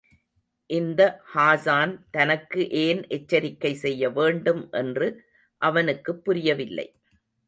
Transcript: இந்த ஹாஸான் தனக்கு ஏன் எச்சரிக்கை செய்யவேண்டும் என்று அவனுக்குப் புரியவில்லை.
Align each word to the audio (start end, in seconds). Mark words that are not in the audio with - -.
இந்த 0.69 1.01
ஹாஸான் 1.33 1.99
தனக்கு 2.11 2.69
ஏன் 2.69 3.07
எச்சரிக்கை 3.07 3.73
செய்யவேண்டும் 3.75 4.71
என்று 4.71 5.09
அவனுக்குப் 5.61 6.23
புரியவில்லை. 6.23 6.87